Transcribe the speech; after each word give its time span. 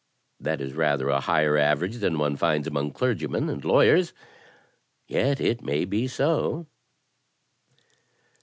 That 0.39 0.61
is 0.61 0.73
rather 0.73 1.09
a 1.09 1.19
higher 1.19 1.59
average 1.59 1.97
than 1.97 2.17
one 2.17 2.35
finds 2.35 2.67
among 2.67 2.93
clergymen 2.93 3.49
and 3.49 3.63
lawyers, 3.63 4.13
yet 5.07 5.39
it 5.39 5.61
may 5.61 5.85
be 5.85 6.07
so. 6.07 6.65